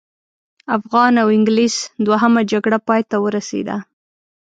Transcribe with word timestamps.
افغان 0.77 1.13
او 1.21 1.27
انګلیس 1.37 1.75
دوهمه 2.05 2.41
جګړه 2.51 2.77
پای 2.87 3.01
ته 3.09 3.15
ورسېده. 3.23 3.75